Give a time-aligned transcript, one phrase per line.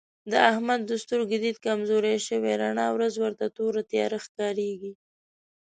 [0.31, 4.93] د احمد د سترګو دید کمزوری شوی رڼا ورځ ورته توره تیاره ښکارېږي.